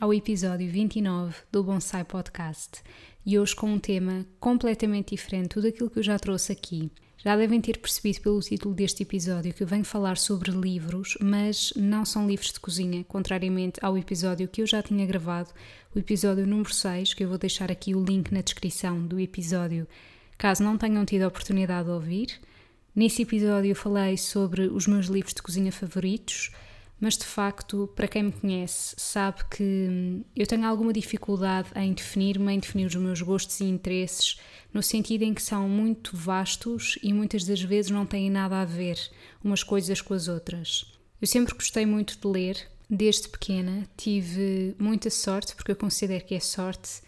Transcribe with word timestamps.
Ao 0.00 0.14
episódio 0.14 0.66
29 0.70 1.36
do 1.52 1.62
Bonsai 1.62 2.04
Podcast 2.04 2.82
e 3.24 3.38
hoje 3.38 3.54
com 3.54 3.70
um 3.70 3.78
tema 3.78 4.24
completamente 4.40 5.14
diferente 5.14 5.50
tudo 5.50 5.68
aquilo 5.68 5.90
que 5.90 5.98
eu 5.98 6.02
já 6.02 6.18
trouxe 6.18 6.52
aqui. 6.52 6.90
Já 7.18 7.36
devem 7.36 7.60
ter 7.60 7.76
percebido 7.76 8.22
pelo 8.22 8.40
título 8.40 8.74
deste 8.74 9.02
episódio 9.02 9.52
que 9.52 9.62
eu 9.62 9.66
venho 9.66 9.84
falar 9.84 10.16
sobre 10.16 10.50
livros, 10.52 11.18
mas 11.20 11.70
não 11.76 12.06
são 12.06 12.26
livros 12.26 12.50
de 12.50 12.58
cozinha, 12.58 13.04
contrariamente 13.04 13.78
ao 13.82 13.98
episódio 13.98 14.48
que 14.48 14.62
eu 14.62 14.66
já 14.66 14.82
tinha 14.82 15.04
gravado, 15.04 15.50
o 15.94 15.98
episódio 15.98 16.46
número 16.46 16.72
6, 16.72 17.12
que 17.12 17.22
eu 17.22 17.28
vou 17.28 17.36
deixar 17.36 17.70
aqui 17.70 17.94
o 17.94 18.02
link 18.02 18.32
na 18.32 18.40
descrição 18.40 19.06
do 19.06 19.20
episódio, 19.20 19.86
caso 20.38 20.64
não 20.64 20.78
tenham 20.78 21.04
tido 21.04 21.24
a 21.24 21.28
oportunidade 21.28 21.84
de 21.84 21.90
ouvir. 21.92 22.40
Nesse 22.96 23.20
episódio 23.20 23.72
eu 23.72 23.76
falei 23.76 24.16
sobre 24.16 24.62
os 24.62 24.86
meus 24.86 25.08
livros 25.08 25.34
de 25.34 25.42
cozinha 25.42 25.70
favoritos 25.70 26.50
mas 27.00 27.16
de 27.16 27.24
facto, 27.24 27.90
para 27.96 28.06
quem 28.06 28.24
me 28.24 28.32
conhece, 28.32 28.94
sabe 28.98 29.42
que 29.50 29.62
hum, 29.62 30.24
eu 30.36 30.46
tenho 30.46 30.66
alguma 30.66 30.92
dificuldade 30.92 31.70
em 31.74 31.94
definir-me, 31.94 32.52
em 32.52 32.58
definir 32.58 32.86
os 32.86 32.94
meus 32.96 33.22
gostos 33.22 33.58
e 33.60 33.64
interesses, 33.64 34.38
no 34.72 34.82
sentido 34.82 35.22
em 35.22 35.32
que 35.32 35.42
são 35.42 35.66
muito 35.66 36.14
vastos 36.14 36.98
e 37.02 37.12
muitas 37.12 37.44
das 37.44 37.62
vezes 37.62 37.90
não 37.90 38.04
têm 38.04 38.30
nada 38.30 38.60
a 38.60 38.64
ver 38.66 38.98
umas 39.42 39.62
coisas 39.62 40.02
com 40.02 40.12
as 40.12 40.28
outras. 40.28 40.92
Eu 41.20 41.26
sempre 41.26 41.54
gostei 41.54 41.86
muito 41.86 42.18
de 42.18 42.26
ler, 42.26 42.68
desde 42.88 43.28
pequena, 43.28 43.88
tive 43.96 44.74
muita 44.78 45.08
sorte, 45.08 45.54
porque 45.54 45.72
eu 45.72 45.76
considero 45.76 46.24
que 46.24 46.34
é 46.34 46.40
sorte, 46.40 47.00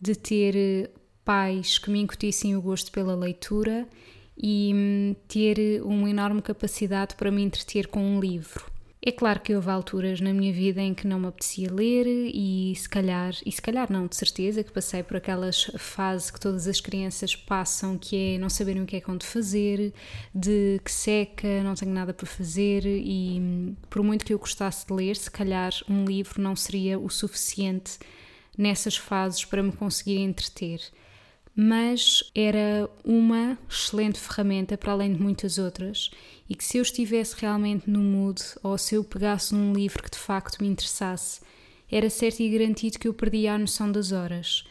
de 0.00 0.14
ter 0.14 0.56
eh, 0.56 0.90
pais 1.24 1.78
que 1.78 1.90
me 1.90 2.00
incutissem 2.00 2.56
o 2.56 2.62
gosto 2.62 2.90
pela 2.90 3.14
leitura 3.14 3.86
e 4.36 4.72
hum, 4.74 5.16
ter 5.28 5.82
uma 5.82 6.08
enorme 6.08 6.40
capacidade 6.40 7.14
para 7.14 7.30
me 7.30 7.42
entreter 7.42 7.88
com 7.88 8.00
um 8.02 8.20
livro. 8.20 8.73
É 9.06 9.12
claro 9.12 9.40
que 9.40 9.54
houve 9.54 9.68
alturas 9.68 10.18
na 10.18 10.32
minha 10.32 10.50
vida 10.50 10.80
em 10.80 10.94
que 10.94 11.06
não 11.06 11.20
me 11.20 11.26
apetecia 11.26 11.70
ler 11.70 12.06
e 12.06 12.74
se 12.74 12.88
calhar, 12.88 13.34
e 13.44 13.52
se 13.52 13.60
calhar 13.60 13.92
não, 13.92 14.06
de 14.06 14.16
certeza, 14.16 14.64
que 14.64 14.72
passei 14.72 15.02
por 15.02 15.18
aquelas 15.18 15.64
fases 15.76 16.30
que 16.30 16.40
todas 16.40 16.66
as 16.66 16.80
crianças 16.80 17.36
passam, 17.36 17.98
que 17.98 18.16
é 18.16 18.38
não 18.38 18.48
saberem 18.48 18.80
o 18.80 18.86
que 18.86 18.96
é 18.96 19.02
que 19.02 19.14
de 19.18 19.26
fazer, 19.26 19.92
de 20.34 20.80
que 20.82 20.90
seca, 20.90 21.62
não 21.62 21.74
tenho 21.74 21.92
nada 21.92 22.14
para 22.14 22.26
fazer 22.26 22.86
e 22.86 23.76
por 23.90 24.02
muito 24.02 24.24
que 24.24 24.32
eu 24.32 24.38
gostasse 24.38 24.86
de 24.86 24.94
ler, 24.94 25.16
se 25.16 25.30
calhar 25.30 25.74
um 25.86 26.06
livro 26.06 26.40
não 26.40 26.56
seria 26.56 26.98
o 26.98 27.10
suficiente 27.10 27.98
nessas 28.56 28.96
fases 28.96 29.44
para 29.44 29.62
me 29.62 29.72
conseguir 29.72 30.16
entreter 30.16 30.80
mas 31.56 32.24
era 32.34 32.90
uma 33.04 33.56
excelente 33.70 34.18
ferramenta 34.18 34.76
para 34.76 34.92
além 34.92 35.12
de 35.12 35.22
muitas 35.22 35.56
outras 35.56 36.10
e 36.48 36.54
que 36.54 36.64
se 36.64 36.78
eu 36.78 36.82
estivesse 36.82 37.36
realmente 37.38 37.88
no 37.88 38.00
mood 38.00 38.42
ou 38.62 38.76
se 38.76 38.96
eu 38.96 39.04
pegasse 39.04 39.54
num 39.54 39.72
livro 39.72 40.02
que 40.02 40.10
de 40.10 40.18
facto 40.18 40.60
me 40.60 40.68
interessasse, 40.68 41.40
era 41.90 42.10
certo 42.10 42.40
e 42.40 42.50
garantido 42.50 42.98
que 42.98 43.06
eu 43.06 43.14
perdia 43.14 43.54
a 43.54 43.58
noção 43.58 43.90
das 43.90 44.10
horas. 44.10 44.64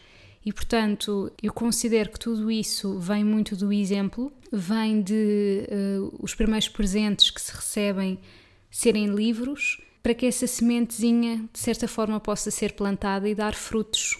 E 0.46 0.52
portanto, 0.52 1.32
eu 1.42 1.54
considero 1.54 2.12
que 2.12 2.20
tudo 2.20 2.52
isso 2.52 3.00
vem 3.00 3.24
muito 3.24 3.56
do 3.56 3.72
exemplo, 3.72 4.30
vem 4.52 5.02
de 5.02 5.66
uh, 5.72 6.18
os 6.20 6.36
primeiros 6.36 6.68
presentes 6.68 7.30
que 7.30 7.42
se 7.42 7.54
recebem 7.54 8.20
serem 8.70 9.08
livros, 9.08 9.80
para 10.02 10.14
que 10.14 10.26
essa 10.26 10.46
sementezinha 10.46 11.48
de 11.54 11.60
certa 11.60 11.88
forma 11.88 12.20
possa 12.20 12.52
ser 12.52 12.74
plantada 12.74 13.30
e 13.30 13.34
dar 13.34 13.56
frutos. 13.56 14.18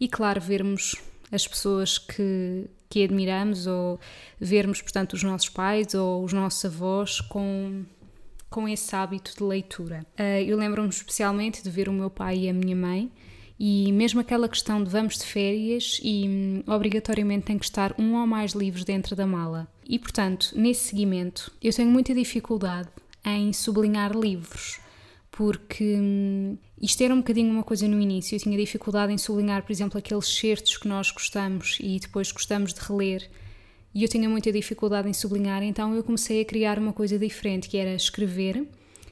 E 0.00 0.08
claro, 0.08 0.40
vermos 0.40 0.96
as 1.30 1.46
pessoas 1.46 1.98
que, 1.98 2.66
que 2.88 3.04
admiramos 3.04 3.66
ou 3.66 3.98
vermos, 4.38 4.82
portanto, 4.82 5.14
os 5.14 5.22
nossos 5.22 5.48
pais 5.48 5.94
ou 5.94 6.24
os 6.24 6.32
nossos 6.32 6.64
avós 6.64 7.20
com, 7.20 7.84
com 8.48 8.68
esse 8.68 8.94
hábito 8.94 9.34
de 9.36 9.42
leitura. 9.42 10.04
Uh, 10.18 10.42
eu 10.46 10.56
lembro-me 10.56 10.88
especialmente 10.88 11.62
de 11.62 11.70
ver 11.70 11.88
o 11.88 11.92
meu 11.92 12.10
pai 12.10 12.38
e 12.38 12.48
a 12.48 12.52
minha 12.52 12.76
mãe. 12.76 13.10
E 13.62 13.92
mesmo 13.92 14.20
aquela 14.20 14.48
questão 14.48 14.82
de 14.82 14.88
vamos 14.88 15.18
de 15.18 15.26
férias 15.26 16.00
e 16.02 16.26
hum, 16.26 16.62
obrigatoriamente 16.66 17.44
tem 17.44 17.58
que 17.58 17.64
estar 17.66 17.94
um 17.98 18.18
ou 18.18 18.26
mais 18.26 18.52
livros 18.52 18.84
dentro 18.84 19.14
da 19.14 19.26
mala. 19.26 19.68
E 19.86 19.98
portanto, 19.98 20.52
nesse 20.56 20.88
seguimento, 20.88 21.52
eu 21.62 21.70
tenho 21.70 21.90
muita 21.90 22.14
dificuldade 22.14 22.88
em 23.22 23.52
sublinhar 23.52 24.16
livros 24.16 24.80
porque 25.30 25.96
hum, 25.98 26.58
isto 26.80 27.02
era 27.02 27.12
um 27.12 27.18
bocadinho 27.18 27.52
uma 27.52 27.62
coisa 27.62 27.86
no 27.86 28.00
início. 28.00 28.34
Eu 28.34 28.40
tinha 28.40 28.56
dificuldade 28.56 29.12
em 29.12 29.18
sublinhar, 29.18 29.62
por 29.62 29.70
exemplo, 29.70 29.98
aqueles 29.98 30.26
certos 30.26 30.78
que 30.78 30.88
nós 30.88 31.10
gostamos 31.10 31.76
e 31.80 31.98
depois 31.98 32.32
gostamos 32.32 32.72
de 32.72 32.80
reler. 32.80 33.30
E 33.94 34.02
eu 34.02 34.08
tinha 34.08 34.28
muita 34.28 34.50
dificuldade 34.50 35.08
em 35.08 35.12
sublinhar, 35.12 35.62
então 35.62 35.94
eu 35.94 36.02
comecei 36.02 36.40
a 36.40 36.44
criar 36.44 36.78
uma 36.78 36.92
coisa 36.92 37.18
diferente, 37.18 37.68
que 37.68 37.76
era 37.76 37.92
escrever, 37.92 38.66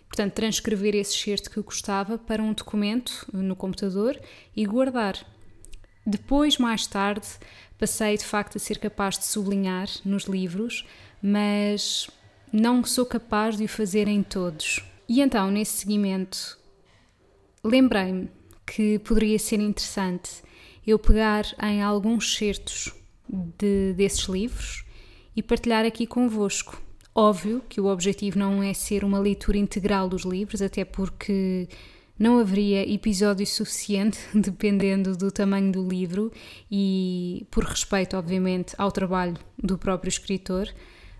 portanto, 0.09 0.33
transcrever 0.33 0.95
esse 0.95 1.15
certo 1.15 1.51
que 1.51 1.59
eu 1.59 1.65
gostava 1.65 2.17
para 2.17 2.43
um 2.43 2.53
documento 2.53 3.27
no 3.33 3.57
computador 3.57 4.19
e 4.57 4.65
guardar. 4.65 5.17
Depois, 6.07 6.57
mais 6.57 6.87
tarde, 6.87 7.27
passei 7.79 8.17
de 8.17 8.25
facto 8.25 8.57
a 8.57 8.59
ser 8.59 8.79
capaz 8.79 9.19
de 9.19 9.27
sublinhar 9.27 9.89
nos 10.05 10.25
livros, 10.25 10.87
mas 11.21 12.09
não 12.53 12.83
sou 12.85 13.05
capaz 13.05 13.57
de 13.57 13.65
o 13.65 13.69
fazer 13.69 14.09
em 14.09 14.23
todos. 14.23 14.83
E 15.09 15.21
então, 15.21 15.51
nesse 15.51 15.79
seguimento, 15.79 16.58
lembrei-me 17.65 18.31
que 18.67 18.99
poderia 18.99 19.39
ser 19.39 19.61
interessante 19.61 20.43
eu 20.87 20.99
pegar 20.99 21.45
em 21.63 21.83
alguns 21.83 22.37
certos 22.37 22.93
de, 23.29 23.93
desses 23.95 24.27
livros 24.27 24.85
e 25.37 25.43
partilhar 25.43 25.85
aqui 25.85 26.07
convosco. 26.07 26.81
Óbvio 27.15 27.63
que 27.69 27.81
o 27.81 27.87
objetivo 27.87 28.39
não 28.39 28.63
é 28.63 28.73
ser 28.73 29.05
uma 29.05 29.19
leitura 29.19 29.59
integral 29.59 30.09
dos 30.09 30.23
livros, 30.23 30.63
até 30.63 30.85
porque 30.85 31.69
não 32.19 32.39
haveria 32.39 32.91
episódio 32.91 33.47
suficiente, 33.47 34.19
dependendo 34.35 35.17
do 35.17 35.31
tamanho 35.31 35.71
do 35.71 35.87
livro 35.87 36.33
e 36.71 37.47
por 37.51 37.65
respeito, 37.65 38.17
obviamente, 38.17 38.75
ao 38.79 38.91
trabalho 38.91 39.37
do 39.63 39.77
próprio 39.77 40.09
escritor, 40.09 40.73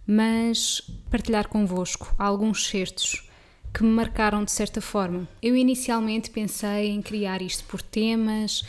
mas 0.07 0.81
partilhar 1.11 1.49
convosco 1.49 2.15
alguns 2.19 2.67
certos 2.67 3.28
que 3.73 3.83
me 3.83 3.91
marcaram 3.91 4.45
de 4.45 4.51
certa 4.51 4.81
forma. 4.81 5.29
Eu 5.43 5.57
inicialmente 5.57 6.31
pensei 6.31 6.89
em 6.89 7.03
criar 7.03 7.43
isto 7.43 7.65
por 7.65 7.83
temas, 7.83 8.65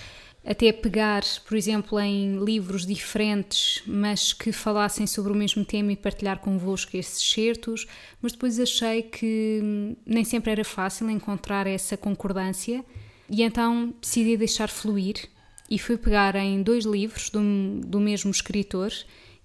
até 0.45 0.71
pegar, 0.71 1.23
por 1.47 1.57
exemplo, 1.57 1.99
em 1.99 2.43
livros 2.43 2.85
diferentes, 2.85 3.83
mas 3.85 4.33
que 4.33 4.51
falassem 4.51 5.05
sobre 5.05 5.31
o 5.31 5.35
mesmo 5.35 5.65
tema 5.65 5.91
e 5.91 5.95
partilhar 5.95 6.39
convosco 6.39 6.95
esses 6.95 7.21
certos, 7.21 7.85
mas 8.21 8.31
depois 8.31 8.59
achei 8.59 9.03
que 9.03 9.95
nem 10.05 10.23
sempre 10.23 10.51
era 10.51 10.63
fácil 10.63 11.09
encontrar 11.09 11.67
essa 11.67 11.97
concordância 11.97 12.83
e 13.29 13.43
então 13.43 13.93
decidi 14.01 14.37
deixar 14.37 14.69
fluir 14.69 15.29
e 15.69 15.77
fui 15.77 15.97
pegar 15.97 16.35
em 16.35 16.63
dois 16.63 16.85
livros 16.85 17.29
do, 17.29 17.41
do 17.85 17.99
mesmo 17.99 18.31
escritor, 18.31 18.91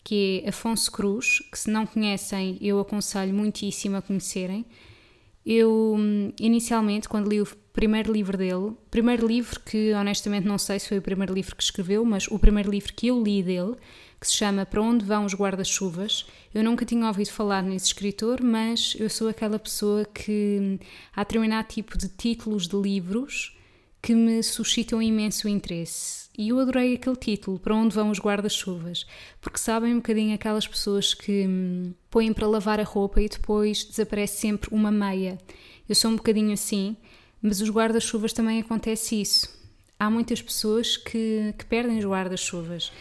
que 0.03 0.43
é 0.45 0.49
Afonso 0.49 0.91
Cruz, 0.91 1.41
que 1.51 1.59
se 1.59 1.71
não 1.71 1.87
conhecem 1.87 2.57
eu 2.61 2.79
aconselho 2.81 3.35
muitíssimo 3.35 3.97
a 3.97 4.03
conhecerem, 4.03 4.65
eu, 5.45 5.97
inicialmente, 6.41 7.09
quando 7.09 7.29
li 7.29 7.41
o 7.41 7.47
primeiro 7.73 8.13
livro 8.13 8.39
dele, 8.39 8.73
primeiro 8.91 9.27
livro 9.27 9.61
que 9.61 9.93
honestamente 9.93 10.47
não 10.47 10.57
sei 10.57 10.79
se 10.79 10.89
foi 10.89 10.99
o 10.99 11.03
primeiro 11.03 11.35
livro 11.35 11.55
que 11.55 11.63
escreveu, 11.63 12.05
mas 12.05 12.27
o 12.29 12.39
primeiro 12.39 12.71
livro 12.71 12.93
que 12.95 13.09
eu 13.09 13.23
li 13.23 13.43
dele, 13.43 13.75
que 14.21 14.27
se 14.27 14.35
chama 14.35 14.65
Para 14.65 14.81
Onde 14.81 15.05
Vão 15.05 15.25
os 15.25 15.35
Guarda-Chuvas, 15.35 16.27
eu 16.55 16.63
nunca 16.63 16.87
tinha 16.87 17.07
ouvido 17.07 17.31
falar 17.31 17.63
nesse 17.63 17.87
escritor, 17.87 18.43
mas 18.43 18.97
eu 18.99 19.11
sou 19.11 19.29
aquela 19.29 19.59
pessoa 19.59 20.05
que 20.05 20.79
há 21.15 21.23
determinado 21.23 21.69
tipo 21.69 21.99
de 21.99 22.09
títulos 22.09 22.67
de 22.67 22.77
livros 22.77 23.55
que 24.05 24.15
me 24.15 24.43
suscitam 24.43 25.01
imenso 25.01 25.49
interesse 25.49 26.29
e 26.37 26.51
eu 26.51 26.61
adorei 26.61 26.95
aquele 26.95 27.17
título, 27.17 27.59
Para 27.59 27.75
Onde 27.75 27.95
Vão 27.95 28.11
os 28.11 28.19
Guarda-Chuvas, 28.19 29.07
porque 29.41 29.57
sabem 29.57 29.95
um 29.95 29.97
bocadinho 29.97 30.35
aquelas 30.35 30.69
pessoas 30.69 31.15
que 31.15 31.47
hum, 31.47 31.95
põem 32.11 32.31
para 32.31 32.47
lavar 32.47 32.79
a 32.79 32.83
roupa 32.83 33.23
e 33.23 33.31
depois 33.31 33.83
desaparece 33.83 34.43
sempre 34.43 34.69
uma 34.75 34.91
meia. 34.91 35.39
Eu 35.89 35.95
sou 35.95 36.11
um 36.11 36.17
bocadinho 36.17 36.53
assim, 36.53 36.99
mas 37.41 37.63
os 37.63 37.71
guarda-chuvas 37.71 38.35
também 38.35 38.61
acontece 38.61 39.19
isso. 39.23 39.49
Há 39.99 40.11
muitas 40.11 40.43
pessoas 40.43 40.99
que, 40.99 41.55
que 41.57 41.65
perdem 41.65 41.97
os 41.97 42.05
guarda-chuvas. 42.05 42.93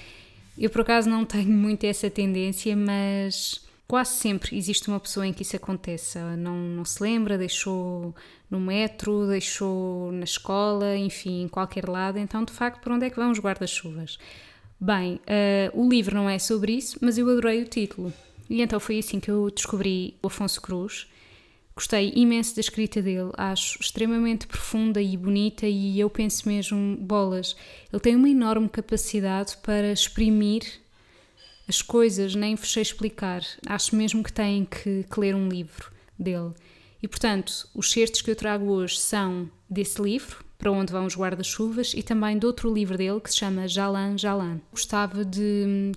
Eu 0.58 0.70
por 0.70 0.82
acaso 0.82 1.10
não 1.10 1.26
tenho 1.26 1.52
muito 1.52 1.84
essa 1.84 2.10
tendência, 2.10 2.78
mas 2.78 3.66
quase 3.88 4.12
sempre 4.12 4.58
existe 4.58 4.88
uma 4.88 5.00
pessoa 5.00 5.28
em 5.28 5.34
que 5.34 5.44
isso 5.44 5.56
aconteça. 5.56 6.36
Não, 6.36 6.56
não 6.56 6.86
se 6.86 7.02
lembra, 7.02 7.38
deixou 7.38 8.16
no 8.50 8.60
metro, 8.60 9.28
deixou 9.28 10.12
na 10.12 10.24
escola, 10.24 10.96
enfim, 10.98 11.44
em 11.44 11.48
qualquer 11.48 11.88
lado. 11.88 12.18
Então, 12.18 12.44
de 12.44 12.54
facto, 12.54 12.82
para 12.82 12.94
onde 12.94 13.06
é 13.06 13.10
que 13.10 13.16
vão 13.16 13.32
os 13.32 13.40
guarda-chuvas? 13.40 14.18
Bem, 14.80 15.16
uh, 15.16 15.82
o 15.82 15.88
livro 15.88 16.16
não 16.16 16.30
é 16.30 16.38
sobre 16.40 16.74
isso, 16.74 16.98
mas 17.02 17.18
eu 17.18 17.30
adorei 17.30 17.62
o 17.62 17.68
título. 17.68 18.12
E 18.50 18.62
então 18.62 18.80
foi 18.80 19.00
assim 19.00 19.20
que 19.20 19.32
eu 19.32 19.50
descobri 19.50 20.18
o 20.22 20.28
Afonso 20.28 20.62
Cruz. 20.62 21.08
Gostei 21.76 22.14
imenso 22.16 22.54
da 22.54 22.62
escrita 22.62 23.02
dele, 23.02 23.32
acho 23.36 23.80
extremamente 23.82 24.46
profunda 24.46 25.02
e 25.02 25.18
bonita, 25.18 25.66
e 25.66 26.00
eu 26.00 26.08
penso 26.08 26.48
mesmo, 26.48 26.96
bolas, 26.98 27.56
ele 27.92 28.00
tem 28.00 28.16
uma 28.16 28.30
enorme 28.30 28.70
capacidade 28.70 29.58
para 29.58 29.92
exprimir 29.92 30.83
as 31.68 31.82
coisas, 31.82 32.36
nem 32.36 32.56
vos 32.56 32.72
sei 32.72 32.82
explicar. 32.82 33.44
Acho 33.66 33.96
mesmo 33.96 34.24
que 34.24 34.34
têm 34.34 34.66
que, 34.66 35.04
que 35.04 35.20
ler 35.20 35.36
um 35.36 35.48
livro 35.48 35.92
dele. 36.18 36.52
E 37.02 37.08
portanto, 37.08 37.68
os 37.74 37.92
certos 37.92 38.22
que 38.22 38.32
eu 38.32 38.36
trago 38.36 38.66
hoje 38.66 38.98
são 39.00 39.50
desse 39.70 40.02
livro, 40.02 40.44
Para 40.58 40.72
Onde 40.72 40.94
Vão 40.94 41.06
os 41.06 41.16
Guarda-Chuvas, 41.16 41.94
e 41.94 42.02
também 42.02 42.38
de 42.38 42.46
outro 42.46 42.74
livro 42.74 42.98
dele 42.98 43.20
que 43.20 43.30
se 43.30 43.38
chama 43.38 43.68
Jalan 43.68 44.18
Jalan. 44.18 44.62
Gostava 44.72 45.26
de 45.26 45.92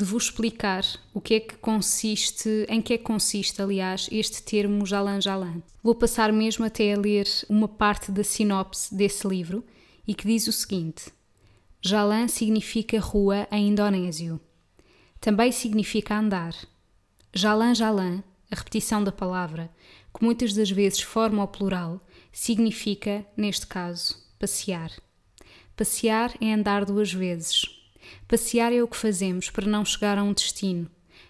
de 0.00 0.06
vos 0.06 0.24
explicar 0.24 0.82
o 1.12 1.20
que 1.20 1.34
é 1.34 1.40
que 1.40 1.56
consiste, 1.58 2.64
em 2.70 2.80
que 2.80 2.94
é 2.94 2.98
que 2.98 3.04
consiste, 3.04 3.60
aliás, 3.60 4.08
este 4.10 4.42
termo 4.42 4.86
Jalan 4.86 5.20
Jalan. 5.20 5.62
Vou 5.82 5.94
passar 5.94 6.32
mesmo 6.32 6.64
até 6.64 6.94
a 6.94 6.98
ler 6.98 7.26
uma 7.50 7.68
parte 7.68 8.10
da 8.10 8.24
sinopse 8.24 8.94
desse 8.94 9.28
livro 9.28 9.62
e 10.06 10.14
que 10.14 10.26
diz 10.26 10.46
o 10.46 10.52
seguinte: 10.52 11.12
Jalan 11.82 12.28
significa 12.28 12.98
rua 12.98 13.46
em 13.52 13.68
indonésio. 13.68 14.40
Também 15.20 15.52
significa 15.52 16.18
andar. 16.18 16.54
Jalan 17.34 17.74
Jalan, 17.74 18.22
a 18.50 18.56
repetição 18.56 19.04
da 19.04 19.12
palavra, 19.12 19.70
que 20.12 20.24
muitas 20.24 20.52
das 20.54 20.70
vezes 20.70 21.00
forma 21.00 21.44
o 21.44 21.48
plural, 21.48 22.00
significa, 22.32 23.24
neste 23.36 23.66
caso, 23.66 24.16
passear. 24.38 24.90
Passear 25.76 26.34
é 26.40 26.52
andar 26.52 26.84
duas 26.84 27.12
vezes, 27.12 27.80
Passear 28.26 28.72
é 28.72 28.82
o 28.82 28.88
que 28.88 28.96
fazemos 28.96 29.50
para 29.50 29.66
não 29.66 29.84
chegar 29.84 30.18
a 30.18 30.22
um 30.22 30.32
destino. 30.32 30.88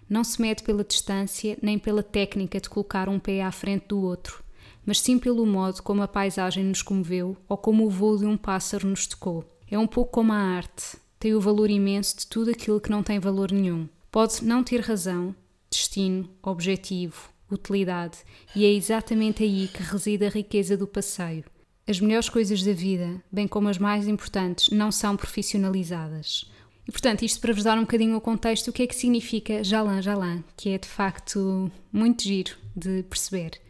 Não 0.08 0.24
se 0.24 0.40
mede 0.40 0.62
pela 0.62 0.84
distância 0.84 1.56
nem 1.62 1.78
pela 1.78 2.02
técnica 2.02 2.60
de 2.60 2.68
colocar 2.68 3.08
um 3.08 3.18
pé 3.18 3.42
à 3.42 3.52
frente 3.52 3.88
do 3.88 4.00
outro, 4.00 4.42
mas 4.84 5.00
sim 5.00 5.18
pelo 5.18 5.46
modo 5.46 5.82
como 5.82 6.02
a 6.02 6.08
paisagem 6.08 6.64
nos 6.64 6.82
comoveu 6.82 7.36
ou 7.48 7.56
como 7.56 7.86
o 7.86 7.90
voo 7.90 8.18
de 8.18 8.26
um 8.26 8.36
pássaro 8.36 8.88
nos 8.88 9.06
tocou. 9.06 9.44
É 9.70 9.78
um 9.78 9.86
pouco 9.86 10.10
como 10.12 10.32
a 10.32 10.36
arte, 10.36 10.96
tem 11.20 11.34
o 11.34 11.40
valor 11.40 11.68
imenso 11.68 12.16
de 12.16 12.26
tudo 12.26 12.50
aquilo 12.50 12.80
que 12.80 12.90
não 12.90 13.02
tem 13.02 13.18
valor 13.18 13.52
nenhum. 13.52 13.86
Pode 14.10 14.42
não 14.42 14.64
ter 14.64 14.80
razão, 14.80 15.34
destino, 15.70 16.28
objetivo, 16.42 17.28
utilidade, 17.52 18.18
e 18.56 18.64
é 18.64 18.72
exatamente 18.72 19.42
aí 19.42 19.68
que 19.68 19.82
reside 19.82 20.24
a 20.24 20.30
riqueza 20.30 20.78
do 20.78 20.86
passeio. 20.86 21.44
As 21.86 22.00
melhores 22.00 22.30
coisas 22.30 22.62
da 22.62 22.72
vida, 22.72 23.22
bem 23.30 23.46
como 23.46 23.68
as 23.68 23.76
mais 23.76 24.08
importantes, 24.08 24.70
não 24.70 24.90
são 24.90 25.14
profissionalizadas. 25.14 26.50
E 26.88 26.90
portanto, 26.90 27.22
isto 27.22 27.38
para 27.38 27.52
vos 27.52 27.64
dar 27.64 27.76
um 27.76 27.82
bocadinho 27.82 28.16
o 28.16 28.20
contexto, 28.20 28.68
o 28.68 28.72
que 28.72 28.82
é 28.82 28.86
que 28.86 28.96
significa 28.96 29.62
Jalan 29.62 30.00
Jalan, 30.00 30.42
que 30.56 30.70
é 30.70 30.78
de 30.78 30.88
facto 30.88 31.70
muito 31.92 32.22
giro 32.22 32.56
de 32.74 33.02
perceber. 33.02 33.60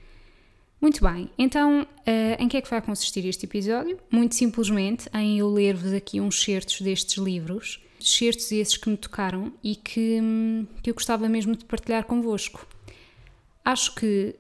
Muito 0.81 1.05
bem, 1.05 1.29
então 1.37 1.83
uh, 1.83 2.43
em 2.43 2.49
que 2.49 2.57
é 2.57 2.63
que 2.63 2.71
vai 2.71 2.81
consistir 2.81 3.27
este 3.27 3.45
episódio? 3.45 3.99
Muito 4.11 4.35
simplesmente 4.35 5.11
em 5.13 5.39
eu 5.39 5.49
ler-vos 5.51 5.93
aqui 5.93 6.19
uns 6.23 6.43
certos 6.43 6.81
destes 6.81 7.19
livros, 7.23 7.85
certos 8.01 8.51
esses 8.51 8.79
que 8.79 8.89
me 8.89 8.97
tocaram 8.97 9.53
e 9.63 9.77
que, 9.77 10.19
que 10.83 10.89
eu 10.89 10.95
gostava 10.95 11.29
mesmo 11.29 11.55
de 11.55 11.67
partilhar 11.67 12.05
convosco. 12.05 12.67
Acho 13.63 13.95
que 13.95 14.35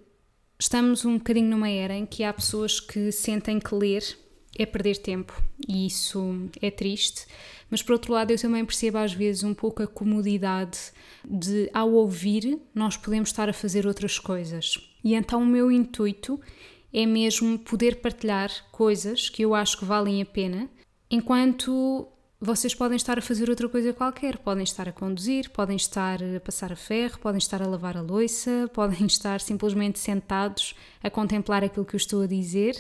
estamos 0.59 1.05
um 1.05 1.19
bocadinho 1.19 1.51
numa 1.51 1.69
era 1.69 1.95
em 1.95 2.07
que 2.07 2.25
há 2.25 2.33
pessoas 2.33 2.81
que 2.81 3.13
sentem 3.13 3.59
que 3.61 3.75
ler 3.75 4.03
é 4.59 4.65
perder 4.65 4.97
tempo 4.97 5.43
e 5.69 5.87
isso 5.87 6.49
é 6.63 6.71
triste. 6.71 7.27
Mas 7.69 7.83
por 7.83 7.93
outro 7.93 8.15
lado, 8.15 8.31
eu 8.31 8.39
também 8.39 8.65
percebo 8.65 8.97
às 8.97 9.13
vezes 9.13 9.45
um 9.45 9.53
pouco 9.53 9.83
a 9.83 9.87
comodidade 9.87 10.79
de, 11.23 11.71
ao 11.75 11.93
ouvir, 11.93 12.59
nós 12.75 12.97
podemos 12.97 13.29
estar 13.29 13.47
a 13.47 13.53
fazer 13.53 13.87
outras 13.87 14.19
coisas. 14.19 14.90
E 15.03 15.15
então 15.15 15.43
o 15.43 15.47
meu 15.47 15.71
intuito 15.71 16.41
é 16.93 17.07
mesmo 17.07 17.59
poder 17.59 18.01
partilhar 18.01 18.51
coisas 18.71 19.29
que 19.29 19.43
eu 19.43 19.55
acho 19.55 19.79
que 19.79 19.85
valem 19.85 20.21
a 20.21 20.27
pena, 20.27 20.69
enquanto 21.11 22.09
vocês 22.41 22.75
podem 22.75 22.97
estar 22.97 23.19
a 23.19 23.23
fazer 23.23 23.51
outra 23.51 23.69
coisa 23.69 23.93
qualquer. 23.93 24.39
Podem 24.39 24.65
estar 24.65 24.89
a 24.89 24.93
conduzir, 24.93 25.51
podem 25.51 25.77
estar 25.77 26.21
a 26.23 26.41
passar 26.41 26.73
a 26.73 26.77
ferro, 26.77 27.19
podem 27.19 27.39
estar 27.39 27.61
a 27.63 27.67
lavar 27.67 27.97
a 27.97 28.01
louça, 28.01 28.71
podem 28.75 29.07
estar 29.07 29.41
simplesmente 29.41 29.99
sentados 29.99 30.75
a 31.03 31.11
contemplar 31.11 31.63
aquilo 31.63 31.85
que 31.85 31.95
eu 31.95 31.99
estou 31.99 32.23
a 32.23 32.27
dizer 32.27 32.75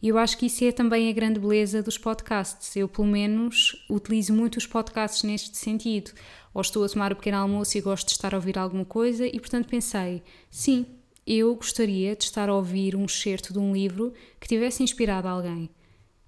e 0.00 0.08
eu 0.08 0.18
acho 0.18 0.38
que 0.38 0.46
isso 0.46 0.64
é 0.64 0.70
também 0.70 1.10
a 1.10 1.12
grande 1.12 1.40
beleza 1.40 1.82
dos 1.82 1.98
podcasts. 1.98 2.74
Eu, 2.76 2.88
pelo 2.88 3.08
menos, 3.08 3.84
utilizo 3.90 4.32
muito 4.32 4.56
os 4.56 4.66
podcasts 4.66 5.24
neste 5.24 5.56
sentido. 5.56 6.12
Ou 6.54 6.60
estou 6.60 6.84
a 6.84 6.88
tomar 6.88 7.10
o 7.10 7.14
um 7.14 7.18
pequeno 7.18 7.38
almoço 7.38 7.76
e 7.76 7.80
gosto 7.80 8.06
de 8.06 8.12
estar 8.12 8.32
a 8.32 8.36
ouvir 8.36 8.58
alguma 8.58 8.84
coisa, 8.84 9.26
e 9.26 9.40
portanto 9.40 9.68
pensei: 9.68 10.22
sim, 10.50 10.86
eu 11.28 11.54
gostaria 11.54 12.16
de 12.16 12.24
estar 12.24 12.48
a 12.48 12.54
ouvir 12.54 12.96
um 12.96 13.04
excerto 13.04 13.52
de 13.52 13.58
um 13.58 13.74
livro 13.74 14.14
que 14.40 14.48
tivesse 14.48 14.82
inspirado 14.82 15.28
alguém. 15.28 15.68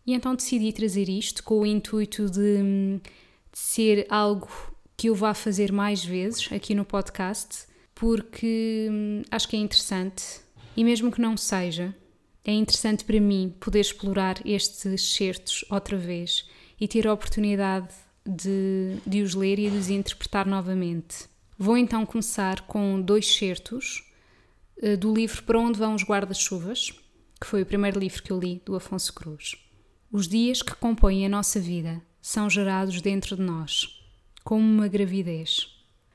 E 0.06 0.12
então 0.12 0.35
decidi 0.35 0.70
trazer 0.75 1.08
isto 1.08 1.43
com 1.43 1.61
o 1.61 1.67
intuito 1.67 2.29
de, 2.29 3.00
de 3.50 3.58
ser 3.58 4.06
algo 4.11 4.50
que 4.99 5.08
eu 5.08 5.14
vá 5.14 5.32
fazer 5.32 5.73
mais 5.73 6.05
vezes 6.05 6.52
aqui 6.52 6.75
no 6.75 6.85
podcast, 6.85 7.67
porque 7.94 8.88
hum, 8.91 9.23
acho 9.31 9.49
que 9.49 9.56
é 9.56 9.58
interessante. 9.58 10.43
E 10.76 10.85
mesmo 10.85 11.11
que 11.11 11.20
não 11.20 11.35
seja, 11.35 11.94
é 12.44 12.53
interessante 12.53 13.03
para 13.03 13.19
mim 13.19 13.55
poder 13.58 13.81
explorar 13.81 14.38
estes 14.44 15.14
certos 15.14 15.64
outra 15.70 15.96
vez 15.96 16.46
e 16.79 16.87
ter 16.87 17.06
a 17.06 17.12
oportunidade 17.14 17.94
de, 18.26 18.99
de 19.06 19.23
os 19.23 19.35
ler 19.35 19.58
e 19.58 19.70
de 19.70 19.79
os 19.79 19.88
interpretar 19.88 20.46
novamente. 20.46 21.31
Vou 21.58 21.76
então 21.76 22.05
começar 22.05 22.62
com 22.62 23.00
dois 23.00 23.26
certos 23.35 24.09
do 24.99 25.12
livro 25.15 25.43
Para 25.43 25.59
Onde 25.59 25.79
Vão 25.79 25.94
os 25.94 26.03
Guarda-Chuvas, 26.03 26.93
que 27.41 27.47
foi 27.47 27.62
o 27.62 27.67
primeiro 27.67 27.99
livro 27.99 28.23
que 28.23 28.31
eu 28.31 28.38
li 28.38 28.62
do 28.65 28.75
Afonso 28.75 29.12
Cruz. 29.12 29.56
Os 30.11 30.27
dias 30.27 30.62
que 30.62 30.75
compõem 30.75 31.25
a 31.25 31.29
nossa 31.29 31.61
vida 31.61 32.03
são 32.21 32.49
gerados 32.50 33.00
dentro 33.00 33.37
de 33.37 33.43
nós, 33.43 34.03
como 34.43 34.65
uma 34.65 34.88
gravidez. 34.88 35.69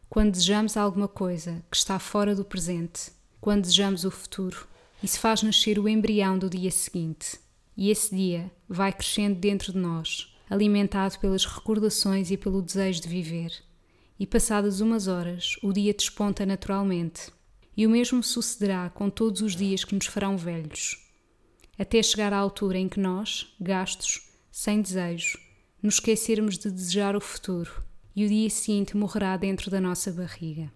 Quando 0.09 0.31
desejamos 0.31 0.77
alguma 0.77 1.07
coisa 1.07 1.63
que 1.69 1.77
está 1.77 1.99
fora 1.99 2.35
do 2.35 2.45
presente, 2.45 3.11
quando 3.39 3.61
desejamos 3.61 4.03
o 4.03 4.11
futuro, 4.11 4.67
isso 5.01 5.19
faz 5.19 5.43
nascer 5.43 5.77
o 5.77 5.87
embrião 5.87 6.37
do 6.37 6.49
dia 6.49 6.71
seguinte. 6.71 7.39
E 7.77 7.89
esse 7.89 8.15
dia 8.15 8.51
vai 8.67 8.91
crescendo 8.91 9.39
dentro 9.39 9.71
de 9.73 9.77
nós, 9.77 10.33
alimentado 10.49 11.19
pelas 11.19 11.45
recordações 11.45 12.31
e 12.31 12.37
pelo 12.37 12.61
desejo 12.61 13.01
de 13.01 13.07
viver. 13.07 13.51
E 14.19 14.25
passadas 14.25 14.79
umas 14.79 15.07
horas, 15.07 15.57
o 15.61 15.73
dia 15.73 15.93
desponta 15.93 16.45
naturalmente. 16.45 17.34
E 17.75 17.85
o 17.85 17.89
mesmo 17.89 18.23
sucederá 18.23 18.89
com 18.89 19.09
todos 19.09 19.41
os 19.41 19.55
dias 19.55 19.83
que 19.83 19.95
nos 19.95 20.05
farão 20.05 20.37
velhos. 20.37 20.97
Até 21.77 22.01
chegar 22.01 22.31
à 22.31 22.37
altura 22.37 22.77
em 22.77 22.87
que 22.87 22.99
nós, 22.99 23.53
gastos, 23.59 24.29
sem 24.51 24.81
desejo, 24.81 25.37
nos 25.81 25.95
esquecermos 25.95 26.57
de 26.57 26.71
desejar 26.71 27.15
o 27.15 27.21
futuro 27.21 27.83
e 28.15 28.25
o 28.25 28.29
dia 28.29 28.49
seguinte 28.49 28.95
morrerá 28.95 29.35
dentro 29.35 29.69
da 29.69 29.81
nossa 29.81 30.11
barriga. 30.11 30.71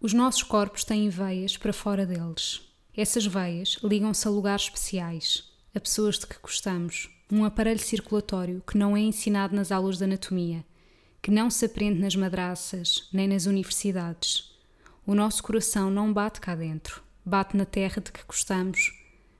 Os 0.00 0.12
nossos 0.12 0.42
corpos 0.42 0.82
têm 0.82 1.08
veias 1.08 1.56
para 1.56 1.72
fora 1.72 2.04
deles. 2.04 2.62
Essas 2.96 3.26
veias 3.26 3.78
ligam-se 3.84 4.26
a 4.26 4.30
lugares 4.30 4.64
especiais, 4.64 5.44
a 5.74 5.78
pessoas 5.78 6.18
de 6.18 6.26
que 6.26 6.38
gostamos, 6.42 7.08
um 7.30 7.44
aparelho 7.44 7.78
circulatório 7.78 8.62
que 8.66 8.76
não 8.76 8.96
é 8.96 9.00
ensinado 9.00 9.54
nas 9.54 9.70
aulas 9.70 9.98
de 9.98 10.04
anatomia, 10.04 10.64
que 11.22 11.30
não 11.30 11.48
se 11.48 11.64
aprende 11.64 12.00
nas 12.00 12.16
madraças 12.16 13.08
nem 13.12 13.28
nas 13.28 13.46
universidades. 13.46 14.49
O 15.06 15.14
nosso 15.14 15.42
coração 15.42 15.90
não 15.90 16.12
bate 16.12 16.40
cá 16.40 16.54
dentro, 16.54 17.02
bate 17.24 17.56
na 17.56 17.64
terra 17.64 18.00
de 18.00 18.12
que 18.12 18.24
gostamos, 18.26 18.92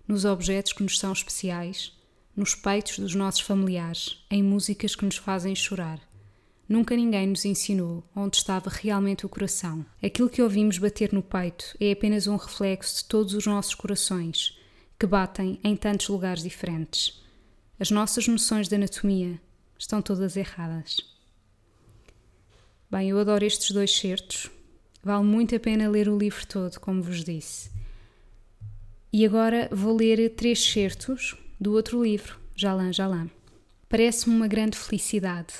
nos 0.06 0.24
objetos 0.24 0.72
que 0.72 0.82
nos 0.82 0.98
são 0.98 1.12
especiais, 1.12 1.92
nos 2.34 2.54
peitos 2.54 2.98
dos 2.98 3.14
nossos 3.14 3.42
familiares, 3.42 4.24
em 4.30 4.42
músicas 4.42 4.94
que 4.96 5.04
nos 5.04 5.16
fazem 5.16 5.54
chorar. 5.54 6.00
Nunca 6.68 6.96
ninguém 6.96 7.26
nos 7.26 7.44
ensinou 7.44 8.02
onde 8.14 8.36
estava 8.36 8.70
realmente 8.70 9.26
o 9.26 9.28
coração. 9.28 9.84
Aquilo 10.02 10.30
que 10.30 10.40
ouvimos 10.40 10.78
bater 10.78 11.12
no 11.12 11.22
peito 11.22 11.76
é 11.80 11.92
apenas 11.92 12.26
um 12.26 12.36
reflexo 12.36 13.02
de 13.02 13.04
todos 13.06 13.34
os 13.34 13.44
nossos 13.44 13.74
corações, 13.74 14.56
que 14.98 15.06
batem 15.06 15.58
em 15.64 15.74
tantos 15.76 16.08
lugares 16.08 16.42
diferentes. 16.42 17.20
As 17.78 17.90
nossas 17.90 18.28
noções 18.28 18.68
de 18.68 18.74
anatomia 18.76 19.40
estão 19.78 20.00
todas 20.00 20.36
erradas. 20.36 20.98
Bem, 22.90 23.10
eu 23.10 23.18
adoro 23.18 23.44
estes 23.44 23.70
dois 23.72 23.94
certos. 23.96 24.50
Vale 25.02 25.24
muito 25.24 25.56
a 25.56 25.60
pena 25.60 25.88
ler 25.88 26.08
o 26.08 26.18
livro 26.18 26.46
todo, 26.46 26.78
como 26.78 27.02
vos 27.02 27.24
disse. 27.24 27.70
E 29.12 29.24
agora 29.24 29.68
vou 29.72 29.96
ler 29.96 30.30
três 30.36 30.62
certos 30.62 31.36
do 31.58 31.72
outro 31.72 32.02
livro, 32.02 32.38
Jalan 32.54 32.92
Jalan. 32.92 33.30
Parece-me 33.88 34.36
uma 34.36 34.46
grande 34.46 34.76
felicidade 34.76 35.54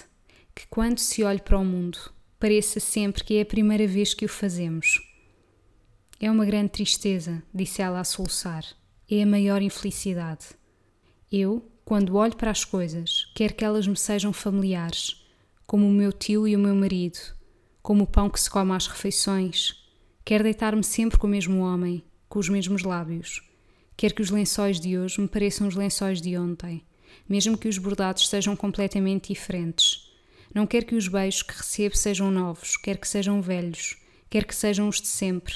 que 0.55 0.67
quando 0.69 0.99
se 0.99 1.25
olhe 1.25 1.41
para 1.41 1.59
o 1.59 1.65
mundo, 1.65 1.99
pareça 2.39 2.79
sempre 2.79 3.25
que 3.25 3.39
é 3.39 3.41
a 3.41 3.47
primeira 3.47 3.87
vez 3.87 4.15
que 4.15 4.25
o 4.25 4.29
fazemos. 4.29 5.01
É 6.21 6.31
uma 6.31 6.45
grande 6.45 6.69
tristeza, 6.69 7.43
disse 7.53 7.81
ela 7.81 8.01
a 8.01 8.05
soluçar. 8.05 8.65
É 9.11 9.23
a 9.23 9.27
maior 9.27 9.63
infelicidade. 9.63 10.47
Eu, 11.33 11.67
quando 11.85 12.17
olho 12.17 12.37
para 12.37 12.51
as 12.51 12.65
coisas, 12.65 13.31
quero 13.35 13.55
que 13.55 13.65
elas 13.65 13.87
me 13.87 13.97
sejam 13.97 14.33
familiares, 14.33 15.25
como 15.67 15.89
o 15.89 15.91
meu 15.91 16.13
tio 16.13 16.47
e 16.47 16.55
o 16.55 16.59
meu 16.59 16.75
marido, 16.75 17.19
como 17.83 18.05
o 18.05 18.07
pão 18.07 18.29
que 18.29 18.41
se 18.41 18.51
come 18.51 18.73
às 18.73 18.87
refeições. 18.87 19.75
Quero 20.25 20.45
deitar-me 20.45 20.85
sempre 20.85 21.19
com 21.19 21.27
o 21.27 21.31
mesmo 21.31 21.61
homem, 21.61 22.05
com 22.29 22.39
os 22.39 22.49
mesmos 22.49 22.83
lábios. 22.83 23.43
Quero 23.97 24.15
que 24.15 24.23
os 24.23 24.31
lençóis 24.31 24.81
de 24.81 24.99
hoje 24.99 25.21
me 25.21 25.29
pareçam 25.29 25.67
os 25.67 25.75
lençóis 25.75 26.21
de 26.21 26.37
ontem, 26.39 26.83
mesmo 27.29 27.59
que 27.59 27.69
os 27.69 27.79
bordados 27.79 28.29
sejam 28.29 28.57
completamente 28.57 29.33
diferentes. 29.33 30.11
Não 30.55 30.67
quero 30.67 30.87
que 30.87 30.95
os 30.95 31.07
beijos 31.07 31.43
que 31.43 31.57
recebo 31.57 31.97
sejam 31.97 32.31
novos, 32.31 32.77
quero 32.77 32.99
que 32.99 33.09
sejam 33.09 33.41
velhos, 33.41 33.97
quero 34.29 34.47
que 34.47 34.55
sejam 34.55 34.89
os 34.89 35.01
de 35.01 35.09
sempre. 35.09 35.55